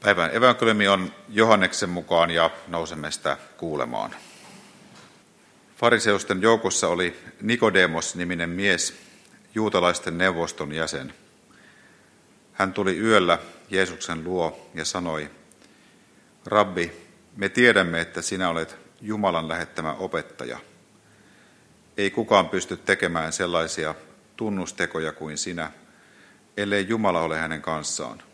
Päivän 0.00 0.34
evankeliumi 0.34 0.88
on 0.88 1.12
Johanneksen 1.28 1.88
mukaan 1.88 2.30
ja 2.30 2.50
nousemme 2.68 3.10
sitä 3.10 3.36
kuulemaan. 3.56 4.14
Fariseusten 5.76 6.42
joukossa 6.42 6.88
oli 6.88 7.16
Nikodemos-niminen 7.42 8.50
mies, 8.50 8.94
juutalaisten 9.54 10.18
neuvoston 10.18 10.72
jäsen. 10.72 11.14
Hän 12.52 12.72
tuli 12.72 12.98
yöllä 12.98 13.38
Jeesuksen 13.70 14.24
luo 14.24 14.70
ja 14.74 14.84
sanoi, 14.84 15.30
Rabbi, 16.46 16.92
me 17.36 17.48
tiedämme, 17.48 18.00
että 18.00 18.22
sinä 18.22 18.48
olet 18.48 18.76
Jumalan 19.00 19.48
lähettämä 19.48 19.92
opettaja. 19.92 20.58
Ei 21.96 22.10
kukaan 22.10 22.48
pysty 22.48 22.76
tekemään 22.76 23.32
sellaisia 23.32 23.94
tunnustekoja 24.36 25.12
kuin 25.12 25.38
sinä, 25.38 25.70
ellei 26.56 26.88
Jumala 26.88 27.20
ole 27.20 27.38
hänen 27.38 27.62
kanssaan. 27.62 28.29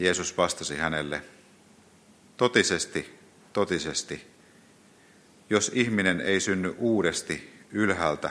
Jeesus 0.00 0.36
vastasi 0.36 0.76
hänelle, 0.76 1.22
totisesti, 2.36 3.18
totisesti, 3.52 4.26
jos 5.50 5.70
ihminen 5.74 6.20
ei 6.20 6.40
synny 6.40 6.74
uudesti 6.78 7.64
ylhäältä, 7.72 8.30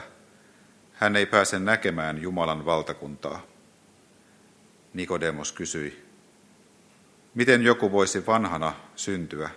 hän 0.92 1.16
ei 1.16 1.26
pääse 1.26 1.58
näkemään 1.58 2.22
Jumalan 2.22 2.64
valtakuntaa. 2.64 3.46
Nikodemos 4.94 5.52
kysyi, 5.52 6.04
miten 7.34 7.62
joku 7.62 7.92
voisi 7.92 8.26
vanhana 8.26 8.74
syntyä? 8.96 9.50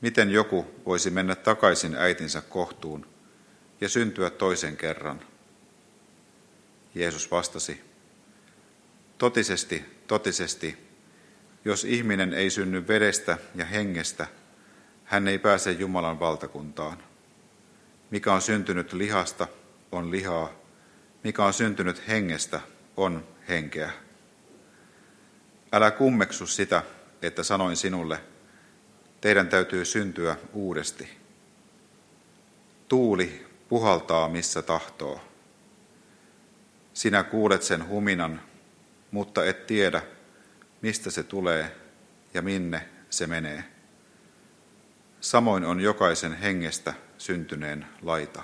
Miten 0.00 0.30
joku 0.30 0.66
voisi 0.86 1.10
mennä 1.10 1.34
takaisin 1.34 1.94
äitinsä 1.94 2.40
kohtuun 2.40 3.06
ja 3.80 3.88
syntyä 3.88 4.30
toisen 4.30 4.76
kerran? 4.76 5.20
Jeesus 6.94 7.30
vastasi, 7.30 7.80
totisesti, 9.18 9.84
totisesti, 10.06 10.91
jos 11.64 11.84
ihminen 11.84 12.34
ei 12.34 12.50
synny 12.50 12.88
vedestä 12.88 13.38
ja 13.54 13.64
hengestä, 13.64 14.26
hän 15.04 15.28
ei 15.28 15.38
pääse 15.38 15.72
Jumalan 15.72 16.20
valtakuntaan. 16.20 16.98
Mikä 18.10 18.32
on 18.32 18.42
syntynyt 18.42 18.92
lihasta, 18.92 19.48
on 19.92 20.10
lihaa. 20.10 20.52
Mikä 21.24 21.44
on 21.44 21.52
syntynyt 21.52 22.08
hengestä, 22.08 22.60
on 22.96 23.26
henkeä. 23.48 23.90
Älä 25.72 25.90
kummeksu 25.90 26.46
sitä, 26.46 26.82
että 27.22 27.42
sanoin 27.42 27.76
sinulle, 27.76 28.20
teidän 29.20 29.48
täytyy 29.48 29.84
syntyä 29.84 30.36
uudesti. 30.52 31.08
Tuuli 32.88 33.46
puhaltaa 33.68 34.28
missä 34.28 34.62
tahtoo. 34.62 35.20
Sinä 36.94 37.22
kuulet 37.22 37.62
sen 37.62 37.88
huminan, 37.88 38.40
mutta 39.10 39.44
et 39.44 39.66
tiedä, 39.66 40.02
mistä 40.82 41.10
se 41.10 41.22
tulee 41.22 41.76
ja 42.34 42.42
minne 42.42 42.88
se 43.10 43.26
menee. 43.26 43.64
Samoin 45.20 45.64
on 45.64 45.80
jokaisen 45.80 46.32
hengestä 46.32 46.94
syntyneen 47.18 47.86
laita. 48.02 48.42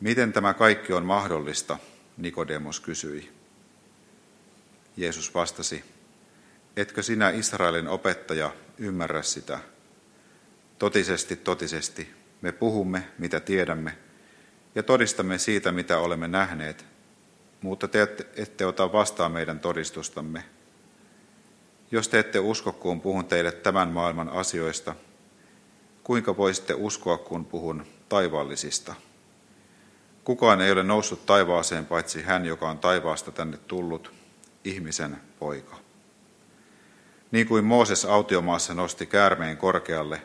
Miten 0.00 0.32
tämä 0.32 0.54
kaikki 0.54 0.92
on 0.92 1.06
mahdollista, 1.06 1.78
Nikodemos 2.16 2.80
kysyi. 2.80 3.32
Jeesus 4.96 5.34
vastasi, 5.34 5.84
etkö 6.76 7.02
sinä 7.02 7.30
Israelin 7.30 7.88
opettaja 7.88 8.54
ymmärrä 8.78 9.22
sitä? 9.22 9.58
Totisesti, 10.78 11.36
totisesti, 11.36 12.10
me 12.40 12.52
puhumme, 12.52 13.08
mitä 13.18 13.40
tiedämme, 13.40 13.98
ja 14.74 14.82
todistamme 14.82 15.38
siitä, 15.38 15.72
mitä 15.72 15.98
olemme 15.98 16.28
nähneet, 16.28 16.91
mutta 17.62 17.88
te 17.88 18.08
ette 18.36 18.66
ota 18.66 18.92
vastaan 18.92 19.32
meidän 19.32 19.60
todistustamme. 19.60 20.44
Jos 21.90 22.08
te 22.08 22.18
ette 22.18 22.38
usko, 22.38 22.72
kun 22.72 23.00
puhun 23.00 23.24
teille 23.24 23.52
tämän 23.52 23.88
maailman 23.88 24.28
asioista, 24.28 24.94
kuinka 26.04 26.36
voisitte 26.36 26.74
uskoa, 26.74 27.18
kun 27.18 27.44
puhun 27.44 27.86
taivaallisista? 28.08 28.94
Kukaan 30.24 30.60
ei 30.60 30.72
ole 30.72 30.82
noussut 30.82 31.26
taivaaseen 31.26 31.86
paitsi 31.86 32.22
hän, 32.22 32.44
joka 32.44 32.70
on 32.70 32.78
taivaasta 32.78 33.30
tänne 33.32 33.56
tullut, 33.56 34.12
ihmisen 34.64 35.16
poika. 35.38 35.76
Niin 37.30 37.48
kuin 37.48 37.64
Mooses 37.64 38.04
autiomaassa 38.04 38.74
nosti 38.74 39.06
käärmeen 39.06 39.56
korkealle, 39.56 40.22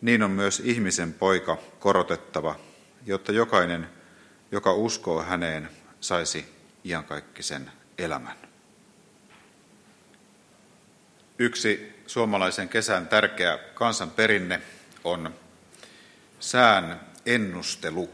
niin 0.00 0.22
on 0.22 0.30
myös 0.30 0.60
ihmisen 0.60 1.12
poika 1.12 1.58
korotettava, 1.78 2.54
jotta 3.06 3.32
jokainen, 3.32 3.88
joka 4.52 4.72
uskoo 4.72 5.22
häneen, 5.22 5.68
saisi 6.00 6.46
iankaikkisen 6.84 7.72
elämän. 7.98 8.36
Yksi 11.38 12.02
suomalaisen 12.06 12.68
kesän 12.68 13.08
tärkeä 13.08 13.58
kansanperinne 13.74 14.62
on 15.04 15.34
sään 16.40 17.00
ennustelu. 17.26 18.10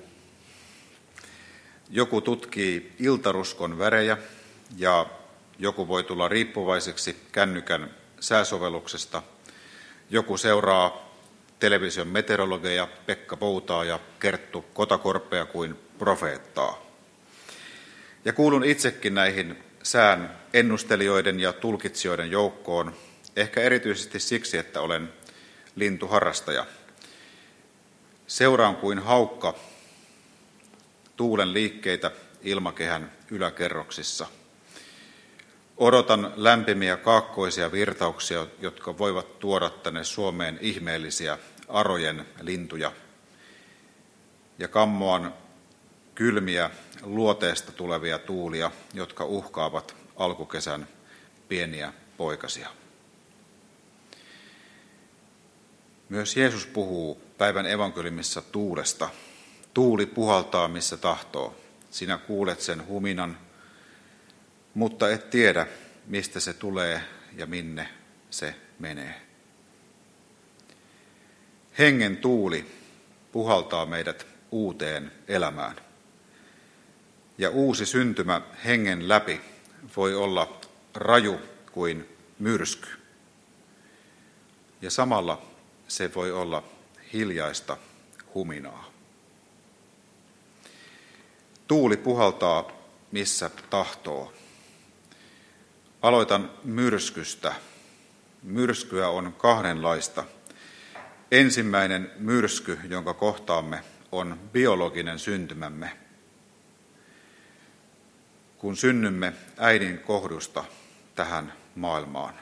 Joku 1.90 2.20
tutkii 2.20 2.92
iltaruskon 2.98 3.78
värejä 3.78 4.18
ja 4.76 5.06
joku 5.58 5.88
voi 5.88 6.04
tulla 6.04 6.28
riippuvaiseksi 6.28 7.16
kännykän 7.32 7.90
sääsovelluksesta. 8.20 9.22
Joku 10.10 10.36
seuraa 10.36 11.14
television 11.58 12.08
meteorologeja 12.08 12.88
Pekka 13.06 13.36
Poutaa 13.36 13.84
ja 13.84 14.00
Kerttu 14.20 14.62
Kotakorpea 14.74 15.46
kuin 15.46 15.78
profeettaa. 15.98 16.83
Ja 18.24 18.32
kuulun 18.32 18.64
itsekin 18.64 19.14
näihin 19.14 19.64
sään 19.82 20.38
ennustelijoiden 20.52 21.40
ja 21.40 21.52
tulkitsijoiden 21.52 22.30
joukkoon, 22.30 22.94
ehkä 23.36 23.60
erityisesti 23.60 24.20
siksi, 24.20 24.58
että 24.58 24.80
olen 24.80 25.12
lintuharrastaja. 25.76 26.66
Seuraan 28.26 28.76
kuin 28.76 28.98
haukka 28.98 29.54
tuulen 31.16 31.52
liikkeitä 31.52 32.10
ilmakehän 32.42 33.12
yläkerroksissa. 33.30 34.26
Odotan 35.76 36.32
lämpimiä 36.36 36.96
kaakkoisia 36.96 37.72
virtauksia, 37.72 38.46
jotka 38.60 38.98
voivat 38.98 39.38
tuoda 39.38 39.70
tänne 39.70 40.04
Suomeen 40.04 40.58
ihmeellisiä 40.60 41.38
arojen 41.68 42.26
lintuja. 42.40 42.92
Ja 44.58 44.68
kammoan 44.68 45.34
kylmiä 46.14 46.70
luoteesta 47.02 47.72
tulevia 47.72 48.18
tuulia, 48.18 48.70
jotka 48.94 49.24
uhkaavat 49.24 49.96
alkukesän 50.16 50.88
pieniä 51.48 51.92
poikasia. 52.16 52.68
Myös 56.08 56.36
Jeesus 56.36 56.66
puhuu 56.66 57.20
päivän 57.38 57.66
evankeliumissa 57.66 58.42
tuulesta. 58.42 59.10
Tuuli 59.74 60.06
puhaltaa 60.06 60.68
missä 60.68 60.96
tahtoo. 60.96 61.56
Sinä 61.90 62.18
kuulet 62.18 62.60
sen 62.60 62.86
huminan, 62.86 63.38
mutta 64.74 65.10
et 65.10 65.30
tiedä, 65.30 65.66
mistä 66.06 66.40
se 66.40 66.52
tulee 66.52 67.00
ja 67.36 67.46
minne 67.46 67.88
se 68.30 68.54
menee. 68.78 69.20
Hengen 71.78 72.16
tuuli 72.16 72.66
puhaltaa 73.32 73.86
meidät 73.86 74.26
uuteen 74.50 75.12
elämään. 75.28 75.76
Ja 77.38 77.50
uusi 77.50 77.86
syntymä 77.86 78.42
hengen 78.64 79.08
läpi 79.08 79.40
voi 79.96 80.14
olla 80.14 80.60
raju 80.94 81.40
kuin 81.72 82.08
myrsky. 82.38 82.88
Ja 84.82 84.90
samalla 84.90 85.42
se 85.88 86.14
voi 86.14 86.32
olla 86.32 86.64
hiljaista 87.12 87.76
huminaa. 88.34 88.90
Tuuli 91.68 91.96
puhaltaa 91.96 92.72
missä 93.12 93.50
tahtoo. 93.70 94.32
Aloitan 96.02 96.50
myrskystä. 96.64 97.54
Myrskyä 98.42 99.08
on 99.08 99.34
kahdenlaista. 99.38 100.24
Ensimmäinen 101.30 102.10
myrsky, 102.18 102.78
jonka 102.88 103.14
kohtaamme, 103.14 103.84
on 104.12 104.40
biologinen 104.52 105.18
syntymämme– 105.18 105.96
kun 108.64 108.76
synnymme 108.76 109.32
äidin 109.58 109.98
kohdusta 109.98 110.64
tähän 111.14 111.52
maailmaan. 111.74 112.34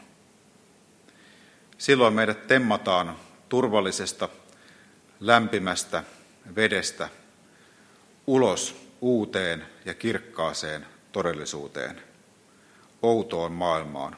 Silloin 1.79 2.15
meidät 2.15 2.47
temmataan 2.47 3.17
turvallisesta, 3.49 4.29
lämpimästä 5.21 6.05
vedestä 6.57 7.09
ulos 8.27 8.77
uuteen 9.01 9.67
ja 9.85 9.95
kirkkaaseen 9.95 10.87
todellisuuteen, 11.13 12.03
outoon 13.03 13.53
maailmaan. 13.53 14.17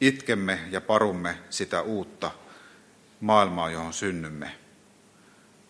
Itkemme 0.00 0.58
ja 0.70 0.80
parumme 0.80 1.38
sitä 1.50 1.82
uutta 1.82 2.30
maailmaa, 3.20 3.70
johon 3.70 3.92
synnymme. 3.92 4.54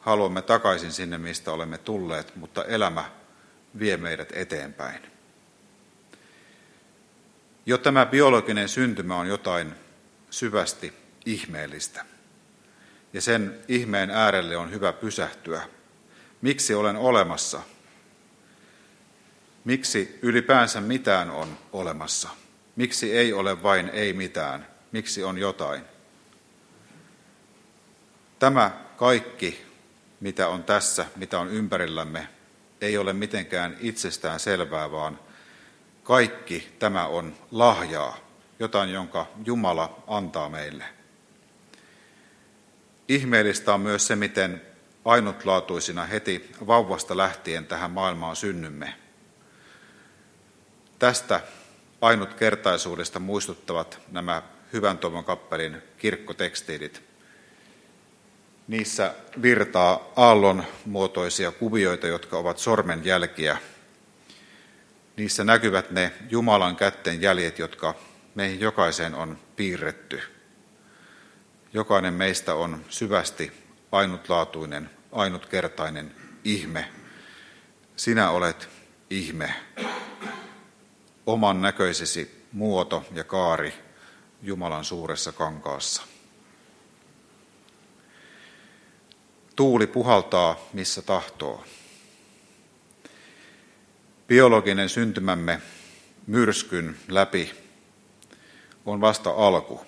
Haluamme 0.01 0.43
takaisin 0.43 0.93
sinne, 0.93 1.19
mistä 1.19 1.53
olemme 1.53 1.79
tulleet, 1.79 2.37
mutta 2.37 2.65
elämä 2.65 3.11
vie 3.79 3.97
meidät 3.97 4.29
eteenpäin. 4.33 5.14
Jo 7.67 7.79
tämä 7.79 8.07
biologinen 8.07 8.69
syntymä 8.69 9.17
on 9.17 9.27
jotain 9.27 9.75
syvästi 10.31 10.93
ihmeellistä. 11.27 12.05
Ja 13.13 13.21
sen 13.21 13.59
ihmeen 13.69 14.11
äärelle 14.11 14.57
on 14.57 14.71
hyvä 14.71 14.93
pysähtyä. 14.93 15.63
Miksi 16.43 16.75
olen 16.75 16.97
olemassa? 16.97 17.61
Miksi 19.65 20.19
ylipäänsä 20.23 20.81
mitään 20.81 21.31
on 21.31 21.59
olemassa? 21.73 22.29
Miksi 22.77 23.17
ei 23.17 23.33
ole 23.33 23.63
vain 23.63 23.89
ei 23.89 24.13
mitään? 24.13 24.67
Miksi 24.93 25.23
on 25.25 25.39
jotain? 25.39 25.83
Tämä 28.39 28.71
kaikki, 28.97 29.67
mitä 30.21 30.49
on 30.49 30.65
tässä, 30.65 31.07
mitä 31.17 31.39
on 31.39 31.49
ympärillämme, 31.49 32.29
ei 32.81 32.99
ole 32.99 33.13
mitenkään 33.13 33.77
itsestään 33.81 34.41
selvää, 34.41 34.91
vaan 34.91 35.19
kaikki 36.05 36.73
tämä 36.79 37.07
on 37.07 37.35
lahjaa, 37.51 38.17
jotain, 38.59 38.91
jonka 38.91 39.27
Jumala 39.45 40.03
antaa 40.07 40.49
meille. 40.49 40.85
Ihmeellistä 43.09 43.75
on 43.75 43.81
myös 43.81 44.07
se, 44.07 44.17
miten 44.17 44.63
ainutlaatuisina 45.05 46.05
heti 46.05 46.51
vauvasta 46.67 47.17
lähtien 47.17 47.67
tähän 47.67 47.91
maailmaan 47.91 48.37
synnymme. 48.37 48.95
Tästä 50.99 51.41
ainutkertaisuudesta 52.01 53.19
muistuttavat 53.19 54.01
nämä 54.11 54.43
Hyvän 54.73 54.99
toivon 54.99 55.25
kappelin 55.25 55.83
kirkkotekstiilit. 55.99 57.03
Niissä 58.69 59.15
virtaa 59.43 60.13
aallon 60.17 60.65
muotoisia 60.87 61.53
kuvioita, 61.53 62.07
jotka 62.07 62.39
ovat 62.39 62.59
sormenjälkiä. 62.59 63.59
Niissä 65.17 65.45
näkyvät 65.45 65.91
ne 65.91 66.13
Jumalan 66.31 66.77
kätten 66.77 67.23
jäljet, 67.23 67.59
jotka 67.59 67.95
meihin 68.35 68.61
jokaiseen 68.61 69.15
on 69.15 69.39
piirretty. 69.57 70.23
Jokainen 71.73 72.15
meistä 72.15 72.55
on 72.55 72.85
syvästi 72.89 73.53
ainutlaatuinen, 73.93 74.91
ainutkertainen 75.13 76.15
ihme. 76.45 76.89
Sinä 77.97 78.31
olet 78.31 78.69
ihme. 79.11 79.55
Oman 81.27 81.63
näköisesi 81.63 82.47
muoto 82.53 83.05
ja 83.13 83.25
kaari 83.25 83.75
Jumalan 84.43 84.85
suuressa 84.85 85.33
kankaassa. 85.33 86.03
Tuuli 89.57 89.87
puhaltaa 89.87 90.57
missä 90.73 91.03
tahtoo. 91.03 91.65
Biologinen 94.29 94.89
syntymämme 94.89 95.61
myrskyn 96.27 96.97
läpi 97.09 97.53
on 98.87 99.01
vasta 99.01 99.31
alku. 99.31 99.81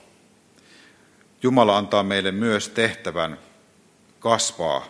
Jumala 1.43 1.77
antaa 1.77 2.03
meille 2.03 2.33
myös 2.33 2.69
tehtävän 2.69 3.39
kasvaa, 4.19 4.89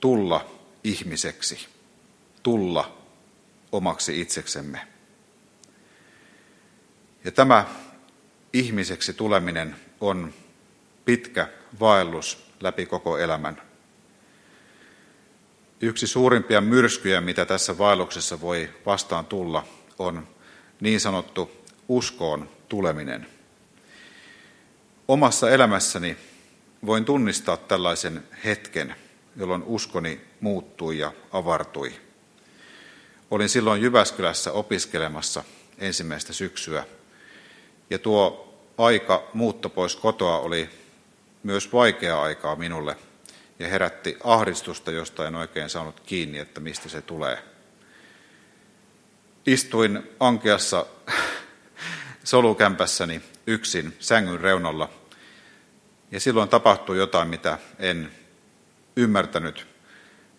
tulla 0.00 0.50
ihmiseksi, 0.84 1.68
tulla 2.42 2.98
omaksi 3.72 4.20
itseksemme. 4.20 4.86
Ja 7.24 7.32
tämä 7.32 7.64
ihmiseksi 8.52 9.12
tuleminen 9.12 9.76
on 10.00 10.34
pitkä 11.04 11.48
vaellus 11.80 12.46
läpi 12.60 12.86
koko 12.86 13.18
elämän. 13.18 13.65
Yksi 15.80 16.06
suurimpia 16.06 16.60
myrskyjä, 16.60 17.20
mitä 17.20 17.44
tässä 17.44 17.78
vaelluksessa 17.78 18.40
voi 18.40 18.70
vastaan 18.86 19.26
tulla, 19.26 19.64
on 19.98 20.28
niin 20.80 21.00
sanottu 21.00 21.50
uskoon 21.88 22.48
tuleminen. 22.68 23.26
Omassa 25.08 25.50
elämässäni 25.50 26.16
voin 26.86 27.04
tunnistaa 27.04 27.56
tällaisen 27.56 28.22
hetken, 28.44 28.94
jolloin 29.36 29.62
uskoni 29.62 30.20
muuttui 30.40 30.98
ja 30.98 31.12
avartui. 31.32 31.92
Olin 33.30 33.48
silloin 33.48 33.82
Jyväskylässä 33.82 34.52
opiskelemassa 34.52 35.44
ensimmäistä 35.78 36.32
syksyä, 36.32 36.86
ja 37.90 37.98
tuo 37.98 38.54
aika 38.78 39.30
muutto 39.34 39.68
pois 39.68 39.96
kotoa 39.96 40.38
oli 40.38 40.70
myös 41.42 41.72
vaikea 41.72 42.22
aikaa 42.22 42.56
minulle 42.56 42.96
ja 43.58 43.68
herätti 43.68 44.16
ahdistusta, 44.24 44.90
josta 44.90 45.26
en 45.26 45.34
oikein 45.34 45.70
saanut 45.70 46.00
kiinni, 46.00 46.38
että 46.38 46.60
mistä 46.60 46.88
se 46.88 47.02
tulee. 47.02 47.38
Istuin 49.46 50.02
ankeassa 50.20 50.86
solukämpässäni 52.24 53.22
yksin 53.46 53.96
sängyn 53.98 54.40
reunalla 54.40 54.90
ja 56.10 56.20
silloin 56.20 56.48
tapahtui 56.48 56.98
jotain, 56.98 57.28
mitä 57.28 57.58
en 57.78 58.12
ymmärtänyt. 58.96 59.66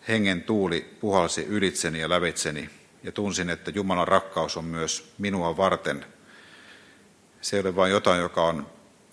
Hengen 0.08 0.42
tuuli 0.42 0.96
puhalsi 1.00 1.44
ylitseni 1.44 2.00
ja 2.00 2.08
lävitseni 2.08 2.70
ja 3.02 3.12
tunsin, 3.12 3.50
että 3.50 3.70
Jumalan 3.70 4.08
rakkaus 4.08 4.56
on 4.56 4.64
myös 4.64 5.12
minua 5.18 5.56
varten. 5.56 6.06
Se 7.40 7.56
ei 7.56 7.60
ole 7.60 7.76
vain 7.76 7.92
jotain, 7.92 8.20
joka 8.20 8.42
on 8.42 8.66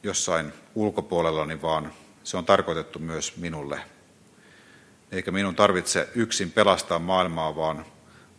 jossain 0.04 0.54
ulkopuolellani, 0.75 1.62
vaan 1.62 1.94
se 2.24 2.38
on 2.38 2.46
tarkoitettu 2.46 3.00
myös 3.00 3.38
minulle. 3.38 3.95
Eikä 5.16 5.32
minun 5.32 5.56
tarvitse 5.56 6.10
yksin 6.16 6.52
pelastaa 6.52 7.00
maailmaa, 7.00 7.56
vaan 7.56 7.86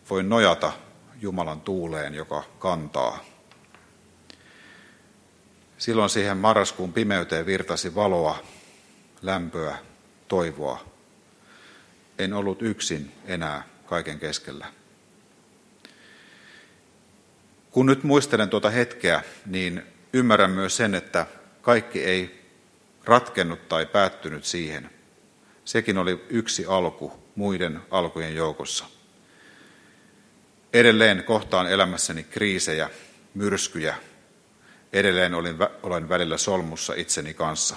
voin 0.09 0.29
nojata 0.29 0.73
Jumalan 1.21 1.61
tuuleen, 1.61 2.15
joka 2.15 2.43
kantaa. 2.59 3.25
Silloin 5.77 6.09
siihen 6.09 6.37
marraskuun 6.37 6.93
pimeyteen 6.93 7.45
virtasi 7.45 7.95
valoa, 7.95 8.43
lämpöä, 9.21 9.77
toivoa. 10.27 10.85
En 12.19 12.33
ollut 12.33 12.61
yksin 12.61 13.11
enää 13.25 13.63
kaiken 13.85 14.19
keskellä. 14.19 14.67
Kun 17.71 17.85
nyt 17.85 18.03
muistelen 18.03 18.49
tuota 18.49 18.69
hetkeä, 18.69 19.23
niin 19.45 19.83
ymmärrän 20.13 20.51
myös 20.51 20.77
sen, 20.77 20.95
että 20.95 21.25
kaikki 21.61 22.03
ei 22.03 22.49
ratkennut 23.05 23.69
tai 23.69 23.85
päättynyt 23.85 24.45
siihen. 24.45 24.96
Sekin 25.67 25.97
oli 25.97 26.25
yksi 26.29 26.65
alku 26.65 27.13
muiden 27.35 27.81
alkujen 27.91 28.35
joukossa. 28.35 28.85
Edelleen 30.73 31.23
kohtaan 31.23 31.71
elämässäni 31.71 32.23
kriisejä, 32.23 32.89
myrskyjä, 33.33 33.95
Edelleen 34.93 35.33
olin, 35.33 35.55
olen 35.83 36.09
välillä 36.09 36.37
solmussa 36.37 36.93
itseni 36.93 37.33
kanssa. 37.33 37.75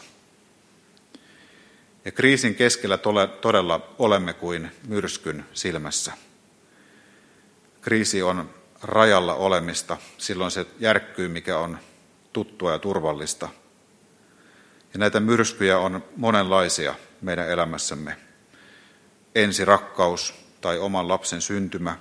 Ja 2.05 2.13
kriisin 2.13 2.55
keskellä 2.55 2.99
todella 3.41 3.95
olemme 3.99 4.33
kuin 4.33 4.71
myrskyn 4.87 5.45
silmässä. 5.53 6.13
Kriisi 7.81 8.23
on 8.23 8.51
rajalla 8.83 9.35
olemista, 9.35 9.97
silloin 10.19 10.51
se 10.51 10.67
järkkyy, 10.79 11.29
mikä 11.29 11.59
on 11.59 11.79
tuttua 12.33 12.73
ja 12.73 12.79
turvallista. 12.79 13.49
Ja 14.93 14.99
näitä 14.99 15.21
myrskyjä 15.21 15.79
on 15.79 16.05
monenlaisia 16.17 16.95
meidän 17.23 17.49
elämässämme. 17.49 18.17
Ensi 19.35 19.65
rakkaus 19.65 20.35
tai 20.61 20.79
oman 20.79 21.09
lapsen 21.09 21.41
syntymä, 21.41 21.97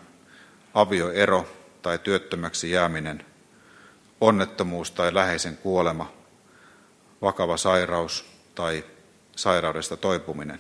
avioero 0.73 1.49
tai 1.81 1.99
työttömäksi 1.99 2.71
jääminen, 2.71 3.25
onnettomuus 4.21 4.91
tai 4.91 5.13
läheisen 5.13 5.57
kuolema, 5.57 6.13
vakava 7.21 7.57
sairaus 7.57 8.25
tai 8.55 8.83
sairaudesta 9.35 9.97
toipuminen. 9.97 10.59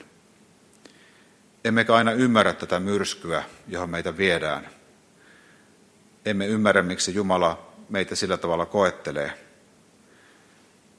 Emmekä 1.65 1.95
aina 1.95 2.11
ymmärrä 2.11 2.53
tätä 2.53 2.79
myrskyä, 2.79 3.43
johon 3.67 3.89
meitä 3.89 4.17
viedään. 4.17 4.69
Emme 6.25 6.47
ymmärrä, 6.47 6.83
miksi 6.83 7.13
Jumala 7.13 7.71
meitä 7.89 8.15
sillä 8.15 8.37
tavalla 8.37 8.65
koettelee. 8.65 9.33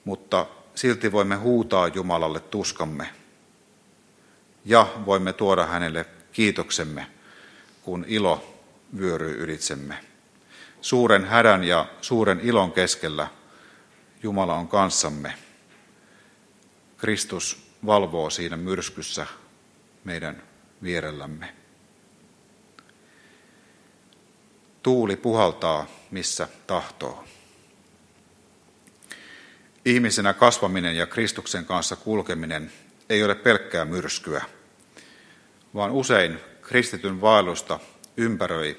Mutta 0.05 0.47
silti 0.75 1.13
voimme 1.13 1.37
huutaa 1.37 1.89
Jumalalle 1.89 2.41
tuskamme 2.41 3.20
ja 4.65 4.87
voimme 5.07 5.33
tuoda 5.33 5.67
hänelle 5.67 6.07
kiitoksemme, 6.33 7.07
kun 7.83 8.05
ilo 8.09 8.57
vyöryy 8.99 9.43
ylitsemme 9.43 10.11
suuren 10.81 11.25
hädän 11.25 11.65
ja 11.65 11.87
suuren 12.01 12.41
ilon 12.41 12.73
keskellä 12.73 13.29
Jumala 14.23 14.55
on 14.55 14.69
kanssamme. 14.69 15.35
Kristus 16.97 17.71
valvoo 17.87 18.31
siinä 18.31 18.57
myrskyssä 18.57 19.27
meidän 20.05 20.43
vierellämme. 20.83 21.55
Tuuli 24.83 25.17
puhaltaa, 25.17 25.87
missä 26.11 26.49
tahtoo. 26.67 27.25
Ihmisenä 29.85 30.33
kasvaminen 30.33 30.97
ja 30.97 31.07
Kristuksen 31.07 31.65
kanssa 31.65 31.97
kulkeminen 31.97 32.73
ei 33.11 33.25
ole 33.25 33.35
pelkkää 33.35 33.85
myrskyä, 33.85 34.45
vaan 35.75 35.91
usein 35.91 36.41
kristityn 36.63 37.21
vaellusta 37.21 37.79
ympäröi 38.17 38.77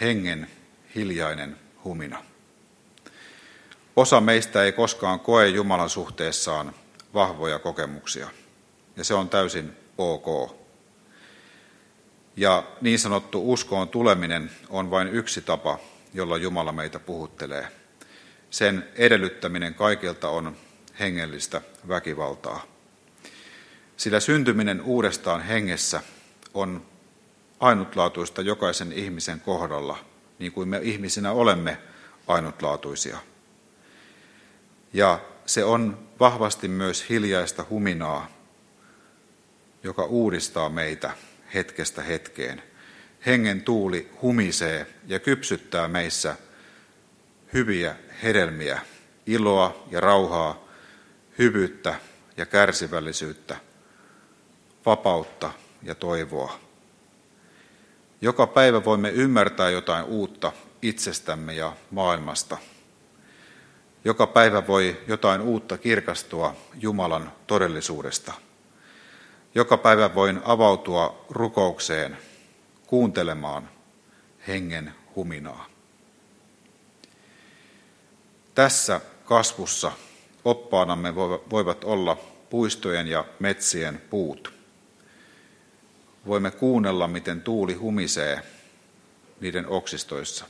hengen 0.00 0.50
hiljainen 0.94 1.56
humina. 1.84 2.24
Osa 3.96 4.20
meistä 4.20 4.62
ei 4.62 4.72
koskaan 4.72 5.20
koe 5.20 5.48
Jumalan 5.48 5.90
suhteessaan 5.90 6.74
vahvoja 7.14 7.58
kokemuksia, 7.58 8.28
ja 8.96 9.04
se 9.04 9.14
on 9.14 9.28
täysin 9.28 9.76
ok. 9.98 10.56
Ja 12.36 12.64
niin 12.80 12.98
sanottu 12.98 13.52
uskoon 13.52 13.88
tuleminen 13.88 14.50
on 14.68 14.90
vain 14.90 15.08
yksi 15.08 15.40
tapa, 15.40 15.78
jolla 16.14 16.36
Jumala 16.36 16.72
meitä 16.72 16.98
puhuttelee. 16.98 17.68
Sen 18.50 18.88
edellyttäminen 18.94 19.74
kaikilta 19.74 20.28
on 20.28 20.56
hengellistä 21.00 21.60
väkivaltaa. 21.88 22.73
Sillä 23.96 24.20
syntyminen 24.20 24.82
uudestaan 24.82 25.42
hengessä 25.42 26.00
on 26.54 26.86
ainutlaatuista 27.60 28.42
jokaisen 28.42 28.92
ihmisen 28.92 29.40
kohdalla, 29.40 30.04
niin 30.38 30.52
kuin 30.52 30.68
me 30.68 30.80
ihmisinä 30.82 31.32
olemme 31.32 31.78
ainutlaatuisia. 32.26 33.18
Ja 34.92 35.20
se 35.46 35.64
on 35.64 35.98
vahvasti 36.20 36.68
myös 36.68 37.08
hiljaista 37.08 37.64
huminaa, 37.70 38.28
joka 39.82 40.04
uudistaa 40.04 40.68
meitä 40.68 41.10
hetkestä 41.54 42.02
hetkeen. 42.02 42.62
Hengen 43.26 43.62
tuuli 43.62 44.10
humisee 44.22 44.86
ja 45.06 45.18
kypsyttää 45.18 45.88
meissä 45.88 46.36
hyviä 47.52 47.96
hedelmiä, 48.22 48.80
iloa 49.26 49.86
ja 49.90 50.00
rauhaa, 50.00 50.68
hyvyyttä 51.38 51.94
ja 52.36 52.46
kärsivällisyyttä, 52.46 53.56
vapautta 54.86 55.50
ja 55.82 55.94
toivoa. 55.94 56.58
Joka 58.20 58.46
päivä 58.46 58.84
voimme 58.84 59.10
ymmärtää 59.10 59.70
jotain 59.70 60.04
uutta 60.04 60.52
itsestämme 60.82 61.54
ja 61.54 61.72
maailmasta. 61.90 62.58
Joka 64.04 64.26
päivä 64.26 64.66
voi 64.66 65.00
jotain 65.08 65.40
uutta 65.40 65.78
kirkastua 65.78 66.56
Jumalan 66.80 67.32
todellisuudesta. 67.46 68.32
Joka 69.54 69.76
päivä 69.76 70.14
voin 70.14 70.40
avautua 70.44 71.26
rukoukseen, 71.30 72.18
kuuntelemaan 72.86 73.68
hengen 74.48 74.94
huminaa. 75.16 75.66
Tässä 78.54 79.00
kasvussa 79.24 79.92
oppaanamme 80.44 81.14
voivat 81.50 81.84
olla 81.84 82.16
puistojen 82.50 83.06
ja 83.06 83.24
metsien 83.38 84.02
puut. 84.10 84.52
Voimme 86.26 86.50
kuunnella, 86.50 87.08
miten 87.08 87.42
tuuli 87.42 87.74
humisee 87.74 88.42
niiden 89.40 89.66
oksistoissa. 89.66 90.44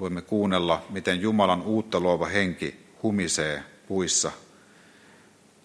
Voimme 0.00 0.22
kuunnella, 0.22 0.86
miten 0.90 1.20
Jumalan 1.20 1.62
uutta 1.62 2.00
luova 2.00 2.26
henki 2.26 2.86
humisee 3.02 3.62
puissa. 3.88 4.32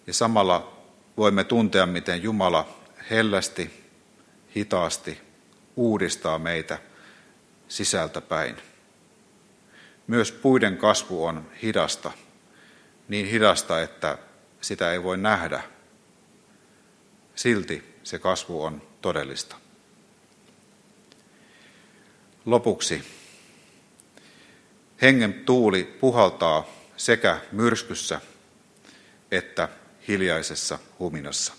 Ja 0.06 0.14
samalla 0.14 0.76
voimme 1.16 1.44
tuntea, 1.44 1.86
miten 1.86 2.22
Jumala 2.22 2.68
hellästi, 3.10 3.70
hitaasti 4.56 5.20
uudistaa 5.76 6.38
meitä 6.38 6.78
sisältä 7.68 8.20
päin. 8.20 8.56
Myös 10.06 10.32
puiden 10.32 10.76
kasvu 10.76 11.24
on 11.24 11.50
hidasta, 11.62 12.12
niin 13.08 13.26
hidasta, 13.26 13.82
että 13.82 14.18
sitä 14.60 14.92
ei 14.92 15.02
voi 15.02 15.16
nähdä. 15.16 15.73
Silti 17.34 17.98
se 18.02 18.18
kasvu 18.18 18.62
on 18.62 18.82
todellista. 19.00 19.56
Lopuksi 22.44 23.04
hengen 25.02 25.34
tuuli 25.34 25.84
puhaltaa 26.00 26.66
sekä 26.96 27.40
myrskyssä 27.52 28.20
että 29.30 29.68
hiljaisessa 30.08 30.78
huminassa. 30.98 31.54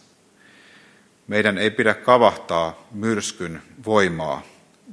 Meidän 1.27 1.57
ei 1.57 1.71
pidä 1.71 1.93
kavahtaa 1.93 2.87
myrskyn 2.91 3.61
voimaa, 3.85 4.41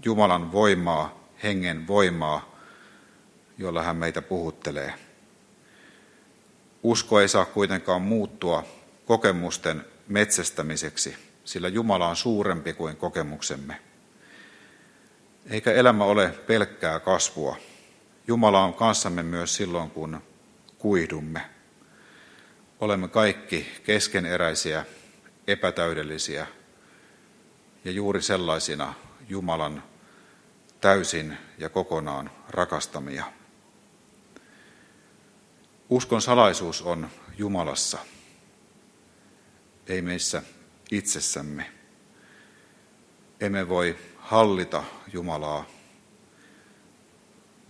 Jumalan 0.04 0.52
voimaa, 0.52 1.28
hengen 1.42 1.86
voimaa, 1.86 2.58
jolla 3.58 3.82
hän 3.82 3.96
meitä 3.96 4.22
puhuttelee. 4.22 4.94
Usko 6.82 7.20
ei 7.20 7.28
saa 7.28 7.44
kuitenkaan 7.44 8.02
muuttua 8.02 8.64
kokemusten 9.06 9.84
metsästämiseksi, 10.09 11.16
sillä 11.44 11.68
Jumala 11.68 12.09
on 12.09 12.16
suurempi 12.16 12.73
kuin 12.73 12.97
kokemuksemme. 12.97 13.80
Eikä 15.50 15.73
elämä 15.73 16.04
ole 16.04 16.28
pelkkää 16.47 17.00
kasvua. 17.00 17.56
Jumala 18.26 18.64
on 18.64 18.75
kanssamme 18.75 19.23
myös 19.23 19.56
silloin, 19.56 19.90
kun 19.90 20.21
kuihdumme. 20.78 21.40
Olemme 22.80 23.09
kaikki 23.09 23.66
keskeneräisiä, 23.85 24.85
epätäydellisiä 25.47 26.47
ja 27.85 27.90
juuri 27.90 28.23
sellaisina 28.23 28.94
Jumalan 29.28 29.82
täysin 30.80 31.38
ja 31.59 31.68
kokonaan 31.68 32.30
rakastamia. 32.49 33.25
Uskon 35.88 36.23
salaisuus 36.23 36.82
on 36.82 37.09
Jumalassa, 37.38 37.99
ei 39.86 40.02
meissä 40.02 40.42
itsessämme. 40.90 41.72
Emme 43.40 43.68
voi 43.68 43.98
hallita 44.18 44.84
Jumalaa, 45.12 45.64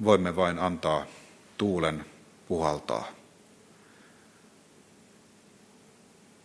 voimme 0.04 0.36
vain 0.36 0.58
antaa 0.58 1.06
tuulen 1.58 2.04
puhaltaa. 2.48 3.08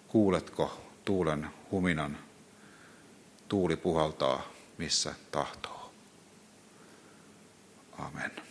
Kuuletko 0.07 0.81
tuulen 1.05 1.47
huminan? 1.71 2.17
Tuuli 3.47 3.75
puhaltaa 3.75 4.57
missä 4.77 5.15
tahtoo. 5.31 5.91
Amen. 7.97 8.47